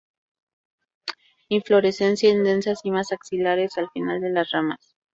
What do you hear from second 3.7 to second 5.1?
al final de las ramas.